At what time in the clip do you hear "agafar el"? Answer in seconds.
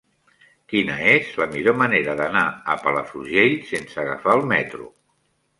4.07-4.47